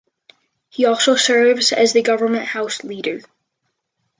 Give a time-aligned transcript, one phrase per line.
[0.69, 3.21] He also serves as the Government House Leader.